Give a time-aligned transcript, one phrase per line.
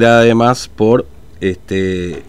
[0.00, 1.06] además por
[1.40, 2.22] este,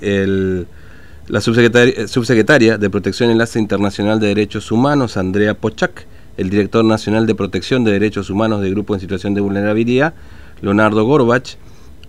[1.28, 6.84] la subsecretaria, subsecretaria, de Protección y Enlace Internacional de Derechos Humanos, Andrea Pochak, el director
[6.84, 10.16] nacional de Protección de Derechos Humanos del Grupo en Situación de Vulnerabilidad,
[10.64, 11.58] Leonardo Gorbach,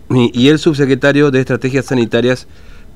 [0.08, 2.46] y, y el subsecretario de Estrategias Sanitarias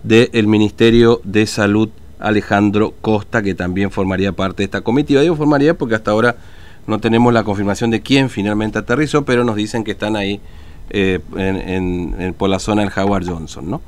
[0.02, 5.20] del Ministerio de Salud, Alejandro Costa, que también formaría parte de esta comitiva.
[5.20, 6.36] Digo formaría porque hasta ahora
[6.86, 10.40] no tenemos la confirmación de quién finalmente aterrizó, pero nos dicen que están ahí
[10.90, 13.70] eh, en, por la zona del Howard Johnson.
[13.70, 13.80] ¿no?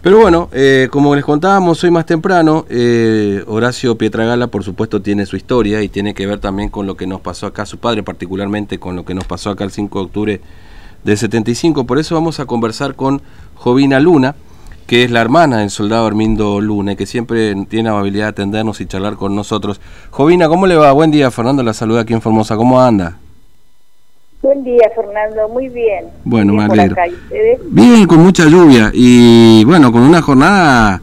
[0.00, 5.26] Pero bueno, eh, como les contábamos hoy más temprano, eh, Horacio Pietragala por supuesto tiene
[5.26, 8.04] su historia y tiene que ver también con lo que nos pasó acá, su padre
[8.04, 10.40] particularmente, con lo que nos pasó acá el 5 de octubre
[11.02, 11.84] del 75.
[11.84, 13.22] Por eso vamos a conversar con
[13.56, 14.36] Jovina Luna,
[14.86, 18.86] que es la hermana del soldado Armindo Luna, que siempre tiene amabilidad de atendernos y
[18.86, 19.80] charlar con nosotros.
[20.10, 20.92] Jovina, ¿cómo le va?
[20.92, 23.18] Buen día, Fernando, la saluda aquí en Formosa, ¿cómo anda?
[24.40, 25.48] Buen día, Fernando.
[25.48, 26.06] Muy bien.
[26.24, 26.96] Bueno, me alegro.
[27.70, 31.02] Bien, con mucha lluvia y bueno, con una jornada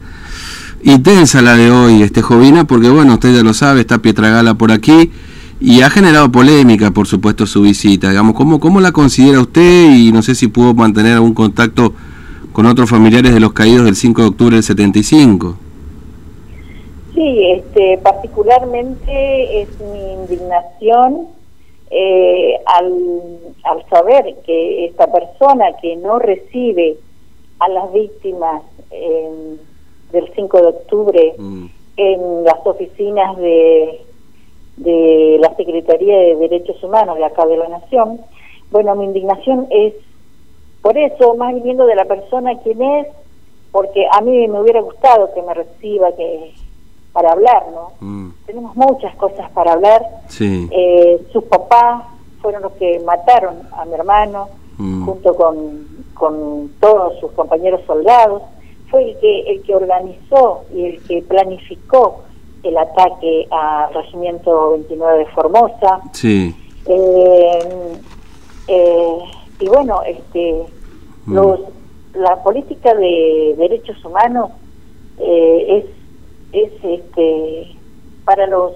[0.82, 4.72] intensa la de hoy, este Jovina, porque bueno, usted ya lo sabe, está Pietragala por
[4.72, 5.10] aquí
[5.60, 8.08] y ha generado polémica, por supuesto, su visita.
[8.08, 9.90] Digamos, ¿cómo, ¿cómo la considera usted?
[9.94, 11.92] Y no sé si pudo mantener algún contacto
[12.54, 15.58] con otros familiares de los caídos del 5 de octubre del 75.
[17.14, 21.35] Sí, este, particularmente es mi indignación
[21.90, 26.96] eh, al, saber que esta persona que no recibe
[27.58, 28.62] a las víctimas
[30.12, 31.66] del 5 de octubre mm.
[31.96, 34.00] en las oficinas de,
[34.76, 38.20] de la Secretaría de Derechos Humanos de acá de la Nación,
[38.70, 39.94] bueno, mi indignación es
[40.86, 43.08] por eso, más viniendo de la persona quien es,
[43.72, 46.52] porque a mí me hubiera gustado que me reciba, que
[47.16, 47.92] para hablar, ¿no?
[48.06, 48.30] Mm.
[48.44, 50.04] Tenemos muchas cosas para hablar.
[50.28, 50.68] Sí.
[50.70, 52.04] Eh, sus papás
[52.42, 55.06] fueron los que mataron a mi hermano, mm.
[55.06, 58.42] junto con, con todos sus compañeros soldados.
[58.90, 62.24] Fue el que, el que organizó y el que planificó
[62.62, 66.02] el ataque al Regimiento 29 de Formosa.
[66.12, 66.54] Sí.
[66.84, 67.58] Eh,
[68.68, 69.18] eh,
[69.58, 70.66] y bueno, este,
[71.24, 71.34] mm.
[71.34, 71.60] los,
[72.12, 74.50] la política de derechos humanos
[75.18, 75.86] es
[76.56, 77.76] es este
[78.24, 78.72] para los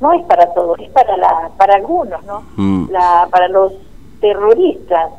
[0.00, 2.90] no es para todos es para la para algunos no mm.
[2.90, 3.72] la para los
[4.20, 5.10] terroristas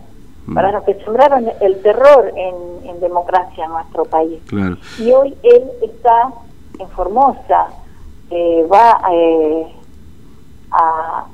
[0.45, 0.53] mm.
[0.53, 4.41] para los que sembraron el terror en, en democracia en nuestro país
[4.99, 6.33] y hoy él está
[6.79, 7.67] en Formosa
[8.29, 9.67] eh, va eh,
[10.71, 11.25] a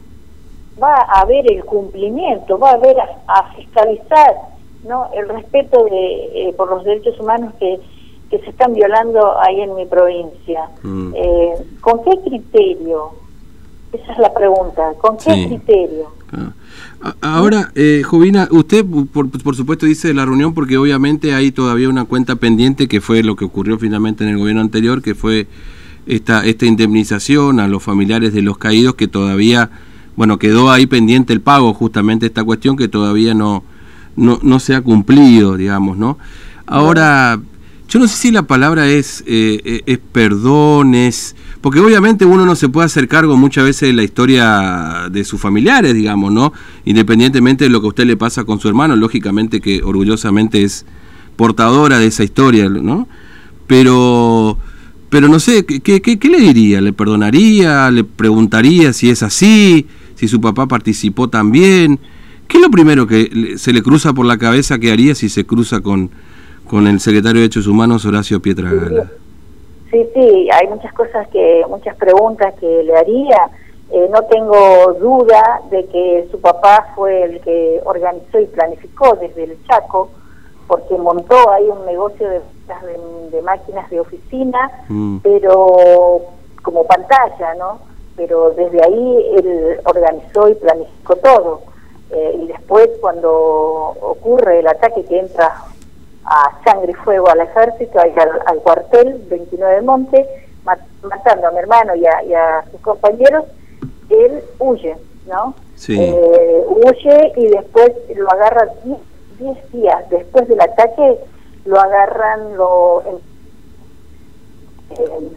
[0.82, 2.98] va a ver el cumplimiento va a ver
[3.28, 4.36] a, fiscalizar
[4.84, 7.80] no el respeto de eh, por los derechos humanos que
[8.32, 10.70] que se están violando ahí en mi provincia.
[10.82, 11.14] Mm.
[11.14, 13.12] Eh, ¿Con qué criterio?
[13.92, 14.94] Esa es la pregunta.
[15.02, 16.08] ¿Con qué criterio?
[17.20, 21.90] Ahora, eh, Jovina, usted por, por, supuesto dice de la reunión porque obviamente hay todavía
[21.90, 25.48] una cuenta pendiente que fue lo que ocurrió finalmente en el gobierno anterior, que fue
[26.06, 29.72] esta, esta indemnización a los familiares de los caídos que todavía,
[30.16, 33.64] bueno, quedó ahí pendiente el pago justamente esta cuestión que todavía no,
[34.16, 36.18] no, no se ha cumplido, digamos, ¿no?
[36.66, 37.42] Ahora,
[37.92, 41.36] yo no sé si la palabra es, eh, eh, es perdón, es...
[41.60, 45.42] Porque obviamente uno no se puede hacer cargo muchas veces de la historia de sus
[45.42, 46.54] familiares, digamos, ¿no?
[46.86, 50.86] Independientemente de lo que a usted le pasa con su hermano, lógicamente que orgullosamente es
[51.36, 53.10] portadora de esa historia, ¿no?
[53.68, 54.58] Pero,
[55.10, 56.80] pero no sé, ¿qué, qué, qué le diría?
[56.80, 57.92] ¿Le perdonaría?
[57.92, 59.86] ¿Le preguntaría si es así?
[60.16, 62.00] ¿Si su papá participó también?
[62.48, 65.46] ¿Qué es lo primero que se le cruza por la cabeza que haría si se
[65.46, 66.10] cruza con
[66.72, 69.12] con el secretario de Derechos Humanos, Horacio Pietragala.
[69.92, 73.50] Sí, sí, hay muchas cosas que, muchas preguntas que le haría.
[73.92, 79.44] Eh, no tengo duda de que su papá fue el que organizó y planificó desde
[79.44, 80.12] el Chaco,
[80.68, 82.40] porque montó ahí un negocio de,
[83.32, 85.18] de, máquinas de oficina, mm.
[85.18, 86.22] pero
[86.62, 87.80] como pantalla, ¿no?
[88.16, 91.64] Pero desde ahí él organizó y planificó todo.
[92.12, 95.52] Eh, y después cuando ocurre el ataque que entra
[96.26, 100.28] a sangre y fuego al ejército, al, cuartel 29 de Monte,
[100.64, 103.46] matando a mi hermano y a, sus compañeros,
[104.10, 104.96] él huye,
[105.28, 105.56] ¿no?
[105.88, 108.70] Eh, huye y después lo agarran
[109.40, 111.18] 10 días después del ataque,
[111.66, 113.02] lo agarran, lo
[114.92, 115.32] eh,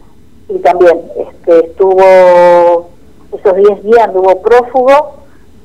[0.49, 2.89] y también este, estuvo
[3.33, 5.15] esos 10 días anduvo prófugo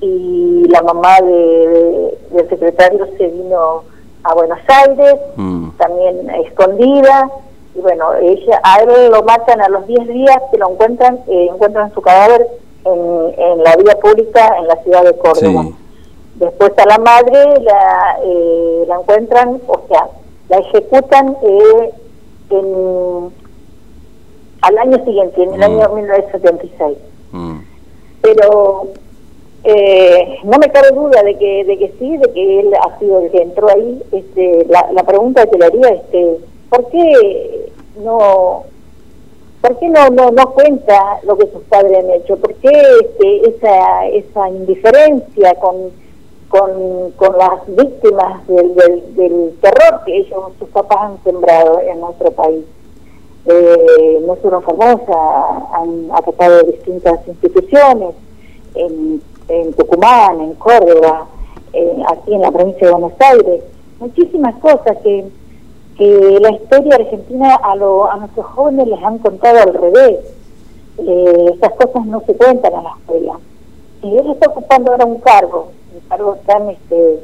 [0.01, 3.85] y la mamá de, del secretario se vino
[4.25, 5.69] a Buenos Aires, mm.
[5.79, 7.31] también escondida,
[7.75, 11.49] y bueno, ella a él lo matan a los 10 días que lo encuentran, eh,
[11.53, 12.47] encuentran su cadáver
[12.85, 15.67] en, en, la vía pública en la ciudad de Córdoba.
[16.37, 20.09] Después a la madre la, eh, la encuentran, o sea,
[20.49, 21.91] la ejecutan eh,
[22.51, 23.31] en,
[24.63, 25.63] al año siguiente, en el Mm.
[25.63, 26.99] año 1976.
[27.33, 27.59] Mm.
[28.23, 28.89] Pero
[29.65, 33.21] eh, no me cabe duda de que, de que sí, de que él ha sido
[33.21, 34.03] el que entró ahí.
[34.13, 36.39] Este, la, la pregunta que le haría este,
[36.71, 37.71] ¿por qué
[38.03, 38.65] no
[39.61, 42.37] ¿Por qué no, no, no cuenta lo que sus padres han hecho?
[42.37, 42.71] ¿Por qué
[43.03, 45.91] este, esa, esa indiferencia con,
[46.49, 48.75] con, con las víctimas del,
[49.15, 52.65] del, terror que ellos, sus papás han sembrado en nuestro país?
[53.45, 55.17] Eh, no fueron famosas,
[55.75, 58.15] han atacado distintas instituciones
[58.75, 59.21] en,
[59.51, 61.27] en Tucumán, en Córdoba,
[61.73, 63.65] eh, aquí en la provincia de Buenos Aires,
[63.99, 65.27] muchísimas cosas que
[66.01, 70.19] que la historia argentina a, lo, a nuestros jóvenes les han contado al revés.
[70.97, 73.39] Eh, esas cosas no se cuentan en la escuela.
[74.03, 77.21] Y él está ocupando ahora un cargo, un cargo tan este,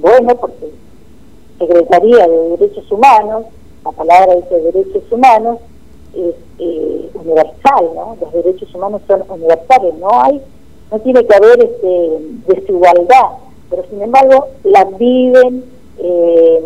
[0.00, 0.72] bueno, porque
[1.58, 3.44] Secretaría de Derechos Humanos,
[3.84, 5.58] la palabra dice derechos humanos,
[6.14, 8.16] es eh, universal, ¿no?
[8.18, 10.40] Los derechos humanos son universales, no hay,
[10.90, 13.26] no tiene que haber este, desigualdad,
[13.70, 15.64] pero sin embargo la viven
[15.98, 16.60] eh,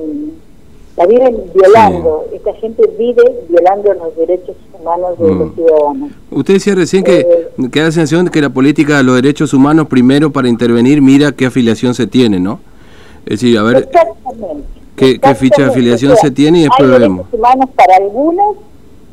[0.97, 5.38] la viven violando, esta gente vive violando los derechos humanos de Mm.
[5.41, 6.11] los ciudadanos.
[6.31, 9.17] Usted decía recién que, Eh, que da la sensación de que la política de los
[9.17, 12.61] derechos humanos, primero para intervenir, mira qué afiliación se tiene, ¿no?
[13.26, 14.69] Es decir, a ver, Exactamente.
[14.94, 17.26] ¿qué- qué ficha de afiliación se tiene y después hay vemos?
[17.26, 18.56] derechos humanos para algunos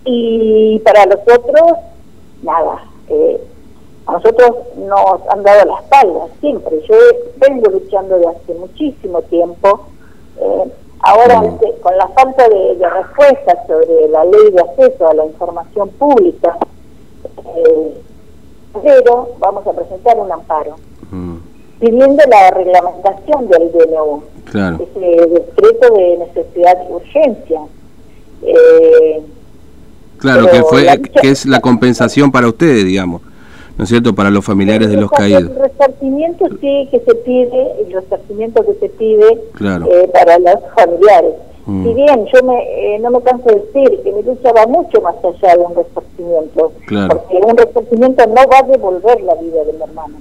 [0.06, 1.80] y para los otros,
[2.44, 2.84] nada.
[3.10, 3.42] Eh,
[4.12, 6.82] nosotros nos han dado la espalda siempre.
[6.88, 6.96] Yo
[7.38, 9.88] vengo luchando de hace muchísimo tiempo.
[10.40, 10.72] eh,
[11.02, 11.42] ahora,
[11.82, 16.58] con la falta de, de respuesta sobre la ley de acceso a la información pública,
[17.56, 18.02] eh,
[18.84, 20.76] pero vamos a presentar un amparo
[21.12, 21.36] mm,
[21.80, 27.62] pidiendo la reglamentación del DNU claro, ese decreto de necesidad y urgencia.
[28.44, 29.22] Eh,
[30.18, 30.88] claro, que fue
[31.22, 33.22] que es la compensación para ustedes, digamos,
[33.78, 34.14] ¿no es cierto?
[34.14, 35.56] Para los familiares de los el caídos.
[35.56, 39.86] resarcimiento sí que se pide, el resarcimiento que se pide Claro.
[39.92, 41.34] eh, para los familiares.
[41.66, 41.84] Mm.
[41.86, 45.00] Si bien yo me, eh, no me canso de decir que mi lucha va mucho
[45.02, 47.18] más allá de un resarcimiento, Claro.
[47.22, 50.16] porque un resarcimiento no va a devolver la vida de mi hermano.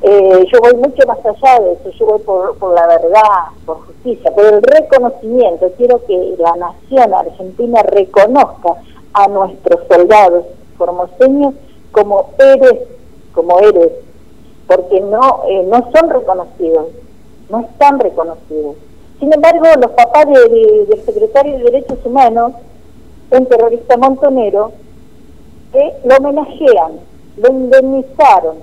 [0.00, 3.78] Eh, yo voy mucho más allá de eso, yo voy por, por la verdad, por
[3.86, 5.70] justicia, por el reconocimiento.
[5.76, 8.74] Quiero que la nación argentina reconozca
[9.14, 10.44] a nuestros soldados
[10.76, 11.54] formoseños
[11.92, 12.80] como héroes,
[13.34, 13.92] como héroes,
[14.66, 16.86] porque no, eh, no son reconocidos,
[17.50, 18.76] no están reconocidos.
[19.18, 22.52] Sin embargo, los papás de- de- del secretario de Derechos Humanos,
[23.30, 24.72] un terrorista montonero,
[25.74, 27.00] eh, lo homenajean,
[27.36, 28.56] lo indemnizaron,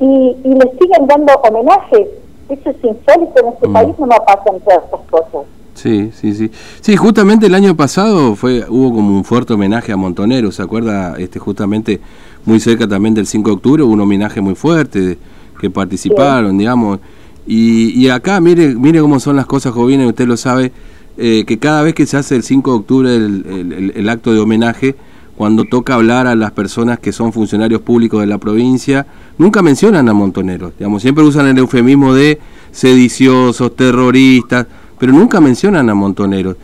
[0.00, 2.08] y, y le siguen dando homenajes.
[2.48, 3.72] Eso es insólito en este Mm.
[3.72, 5.46] país, no me pasan todas estas cosas.
[5.74, 6.50] Sí, sí, sí.
[6.80, 11.16] Sí, justamente el año pasado fue hubo como un fuerte homenaje a Montonero, ¿se acuerda?
[11.18, 12.00] Este justamente
[12.44, 15.18] muy cerca también del 5 de octubre hubo un homenaje muy fuerte de-
[15.60, 16.98] que participaron, digamos.
[17.46, 20.72] Y, y acá mire mire cómo son las cosas, y usted lo sabe,
[21.16, 24.08] eh, que cada vez que se hace el 5 de octubre el, el- el- el
[24.08, 24.94] acto de homenaje,
[25.36, 29.06] cuando toca hablar a las personas que son funcionarios públicos de la provincia,
[29.38, 30.72] nunca mencionan a montoneros.
[30.78, 32.38] Digamos, siempre usan el eufemismo de
[32.70, 34.66] sediciosos, terroristas,
[35.02, 36.54] pero nunca mencionan a montoneros.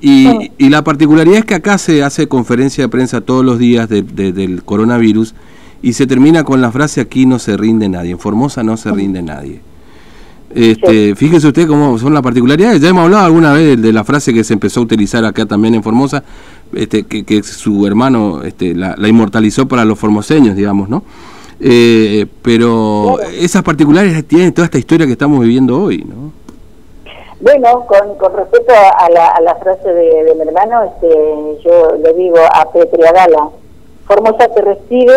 [0.00, 3.88] Y, y la particularidad es que acá se hace conferencia de prensa todos los días
[3.88, 5.34] de- de- del coronavirus
[5.82, 8.92] y se termina con la frase aquí no se rinde nadie, en Formosa no se
[8.92, 9.60] rinde nadie.
[10.54, 12.80] Este, Fíjese usted cómo son las particularidades.
[12.80, 15.44] Ya hemos hablado alguna vez de, de la frase que se empezó a utilizar acá
[15.46, 16.22] también en Formosa,
[16.74, 21.02] este, que, que su hermano este, la, la inmortalizó para los formoseños, digamos, ¿no?
[21.58, 23.32] Eh, pero Claro.
[23.36, 26.46] esas particularidades tienen toda esta historia que estamos viviendo hoy, ¿no?
[27.40, 31.92] Bueno, con, con respecto a la, a la frase de, de mi hermano, este, yo
[31.96, 33.50] le digo a Petri Gala,
[34.06, 35.16] Formosa te recibe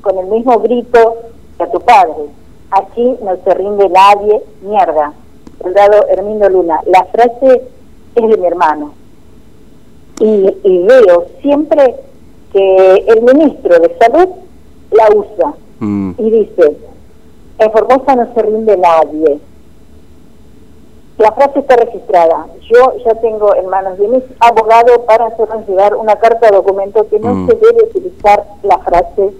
[0.00, 1.16] con el mismo grito
[1.56, 2.26] que a tu padre.
[2.70, 5.12] Aquí no se rinde nadie, mierda.
[5.62, 7.62] Soldado Hermindo Luna, la frase
[8.14, 8.92] es de mi hermano.
[10.20, 11.96] Y, y veo siempre
[12.52, 14.28] que el ministro de Salud
[14.92, 16.76] la usa Mm, y dice,
[17.58, 19.38] en Formosa no se rinde nadie.
[21.18, 22.46] La frase está registrada.
[22.70, 27.08] Yo ya tengo en manos de mis abogados para hacernos llegar una carta de documento
[27.08, 27.46] que no Mm.
[27.48, 29.32] se debe utilizar la frase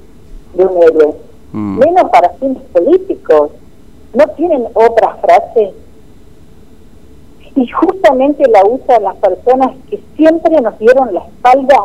[0.55, 1.15] de un héroe,
[1.53, 3.51] mm, menos para fines políticos.
[4.15, 5.75] No tienen otra frase.
[7.55, 11.77] Y justamente la usan las personas que siempre nos dieron la espalda,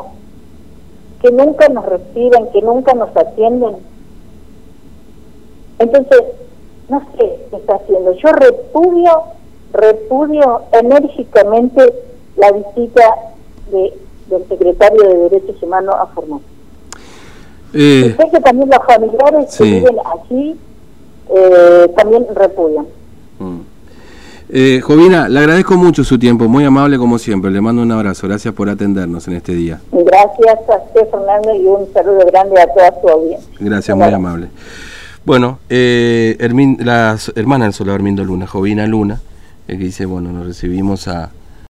[1.22, 3.76] que nunca nos reciben, que nunca nos atienden.
[5.80, 6.24] Entonces,
[6.90, 8.12] no sé qué está haciendo.
[8.14, 9.24] Yo repudio,
[9.74, 11.94] repudio enérgicamente
[12.38, 13.16] la visita
[13.72, 13.94] de,
[14.28, 16.46] del secretario de Derechos Humanos a Formosa.
[17.74, 20.60] Eh, sé que también los familiares que viven allí
[21.34, 22.86] eh, también repudian.
[23.40, 23.60] Mm.
[24.54, 27.50] Eh, Jovina, le agradezco mucho su tiempo, muy amable como siempre.
[27.52, 29.80] Le mando un abrazo, gracias por atendernos en este día.
[29.94, 33.50] Gracias a usted, Fernando, y un saludo grande a toda su audiencia.
[33.60, 34.50] Gracias, muy amable.
[35.24, 36.36] Bueno, eh,
[36.80, 39.22] la hermana del soldado Hermindo Luna, Jovina Luna,
[39.68, 41.32] que dice, bueno, nos recibimos a